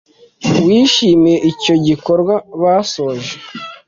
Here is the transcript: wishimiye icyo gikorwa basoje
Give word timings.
wishimiye 0.65 1.37
icyo 1.51 1.73
gikorwa 1.87 2.33
basoje 2.61 3.33